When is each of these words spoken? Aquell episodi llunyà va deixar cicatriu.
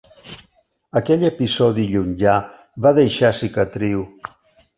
Aquell 1.01 1.25
episodi 1.29 1.85
llunyà 1.91 2.33
va 2.87 2.93
deixar 3.01 3.31
cicatriu. 3.43 4.03